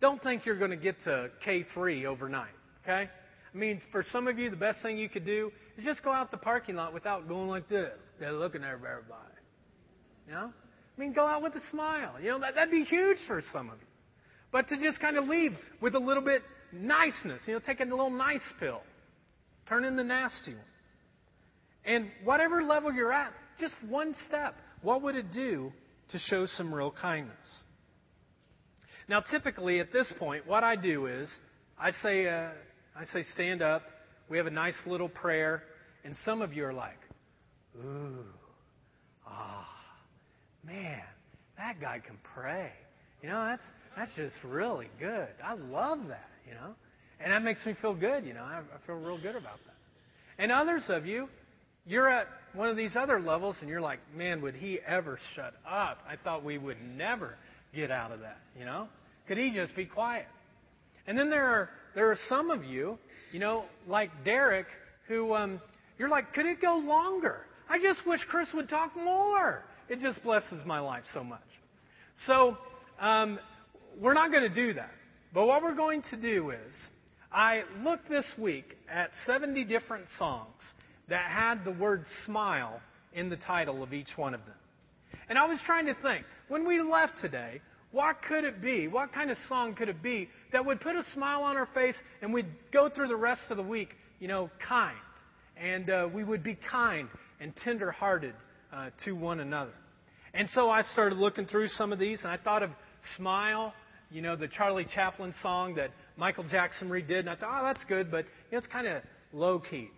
[0.00, 2.50] don't think you're going to get to K3 overnight,
[2.82, 3.08] okay?
[3.54, 6.12] I mean, for some of you, the best thing you could do is just go
[6.12, 7.98] out the parking lot without going like this.
[8.20, 9.00] They're looking at everybody.
[10.26, 10.52] You know?
[10.52, 12.14] I mean, go out with a smile.
[12.20, 13.86] You know, that, that'd be huge for some of you.
[14.52, 16.42] But to just kind of leave with a little bit
[16.72, 18.82] niceness, you know, take a little nice pill,
[19.68, 20.62] turn in the nasty one.
[21.84, 25.72] And whatever level you're at, just one step, what would it do
[26.10, 27.36] to show some real kindness?
[29.08, 31.30] Now, typically at this point, what I do is
[31.78, 32.48] I say, uh,
[32.98, 33.82] I say, stand up.
[34.28, 35.62] We have a nice little prayer,
[36.04, 36.98] and some of you are like,
[37.78, 38.24] ooh,
[39.26, 39.68] ah,
[40.64, 41.02] man,
[41.58, 42.72] that guy can pray.
[43.22, 43.62] You know, that's
[43.96, 45.28] that's just really good.
[45.44, 46.28] I love that.
[46.46, 46.74] You know,
[47.20, 48.24] and that makes me feel good.
[48.24, 49.76] You know, I, I feel real good about that.
[50.38, 51.28] And others of you,
[51.86, 55.54] you're at one of these other levels, and you're like, man, would he ever shut
[55.68, 55.98] up?
[56.08, 57.36] I thought we would never
[57.74, 58.38] get out of that.
[58.58, 58.88] You know,
[59.28, 60.26] could he just be quiet?
[61.06, 62.98] And then there are there are some of you,
[63.32, 64.66] you know, like Derek,
[65.08, 65.60] who um,
[65.98, 67.46] you're like, could it go longer?
[67.68, 69.64] I just wish Chris would talk more.
[69.88, 71.40] It just blesses my life so much.
[72.26, 72.56] So
[73.00, 73.38] um,
[74.00, 74.90] we're not going to do that.
[75.32, 76.74] But what we're going to do is,
[77.32, 80.62] I looked this week at 70 different songs
[81.08, 82.80] that had the word smile
[83.12, 84.54] in the title of each one of them.
[85.28, 87.60] And I was trying to think, when we left today,
[87.92, 88.88] what could it be?
[88.88, 91.96] What kind of song could it be that would put a smile on our face
[92.20, 93.90] and we'd go through the rest of the week,
[94.20, 94.96] you know, kind?
[95.56, 97.08] And uh, we would be kind
[97.40, 98.34] and tender hearted
[98.72, 99.72] uh, to one another.
[100.34, 102.70] And so I started looking through some of these and I thought of
[103.16, 103.72] Smile,
[104.10, 107.20] you know, the Charlie Chaplin song that Michael Jackson redid.
[107.20, 109.02] And I thought, oh, that's good, but you know, it's kind of
[109.32, 109.90] low keyed.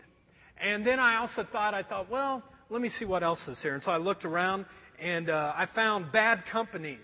[0.61, 3.75] And then I also thought, I thought, well, let me see what else is here.
[3.75, 4.67] And so I looked around
[5.01, 6.99] and uh, I found Bad Company's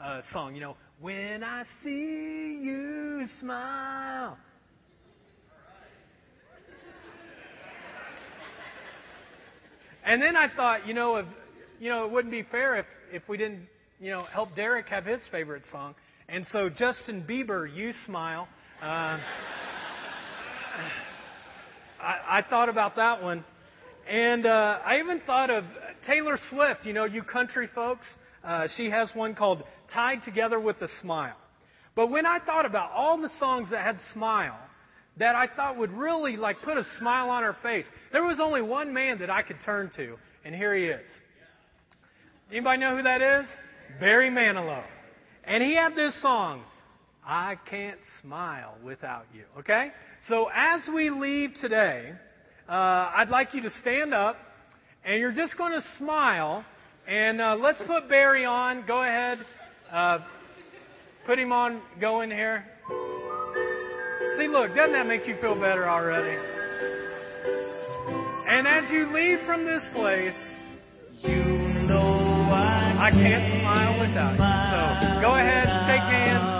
[0.00, 4.36] uh, song, you know, When I See You Smile.
[10.04, 11.26] And then I thought, you know, if,
[11.80, 13.68] you know, it wouldn't be fair if, if we didn't,
[14.00, 15.94] you know, help Derek have his favorite song.
[16.28, 18.48] And so Justin Bieber, You Smile.
[18.82, 19.18] Uh,
[22.02, 23.44] I, I thought about that one.
[24.08, 25.64] And uh, I even thought of
[26.06, 28.06] Taylor Swift, you know, you country folks.
[28.42, 31.36] Uh, she has one called Tied Together with a Smile.
[31.94, 34.58] But when I thought about all the songs that had smile,
[35.18, 38.62] that I thought would really like put a smile on her face, there was only
[38.62, 41.06] one man that I could turn to, and here he is.
[42.50, 43.46] Anybody know who that is?
[44.00, 44.82] Barry Manilow.
[45.44, 46.62] And he had this song,
[47.26, 49.44] I Can't Smile Without You.
[49.60, 49.88] Okay?
[50.28, 52.12] So as we leave today,
[52.68, 54.36] uh, I'd like you to stand up,
[55.04, 56.64] and you're just going to smile
[57.06, 58.86] and uh, let's put Barry on.
[58.86, 59.38] Go ahead.
[59.90, 60.18] Uh,
[61.26, 62.64] put him on Go in here.
[64.38, 66.38] See, look, doesn't that make you feel better already?
[68.48, 70.34] And as you leave from this place,
[71.22, 71.44] you
[71.86, 75.16] know I, I can't smile without you.
[75.18, 76.51] So go ahead, shake hands.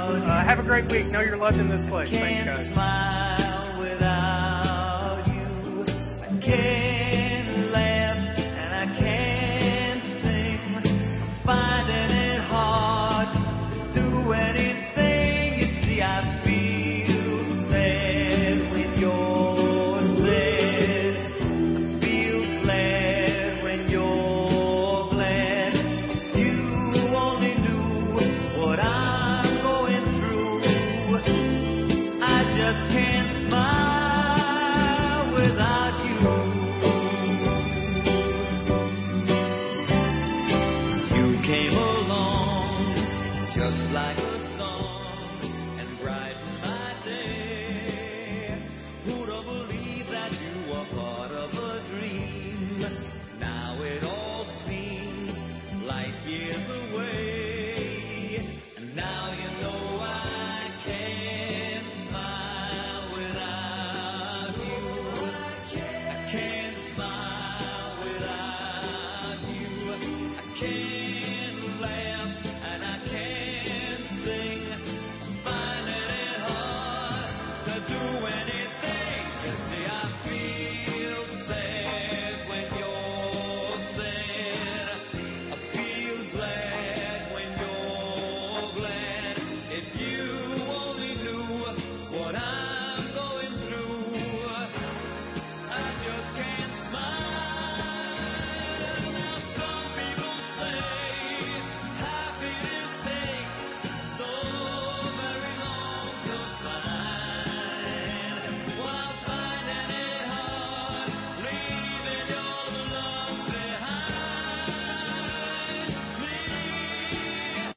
[0.43, 1.07] Uh, have a great week.
[1.07, 2.11] Know you're loved in this place.
[2.11, 3.23] Thanks, guys.